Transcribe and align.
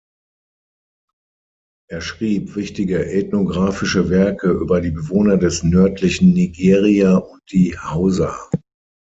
Er 1.87 2.01
schrieb 2.01 2.55
wichtige 2.55 3.05
ethnographische 3.11 4.09
Werke 4.09 4.47
über 4.49 4.81
die 4.81 4.89
Bewohner 4.89 5.37
des 5.37 5.61
nördlichen 5.61 6.33
Nigeria 6.33 7.17
und 7.17 7.41
die 7.51 7.77
Hausa. 7.77 8.49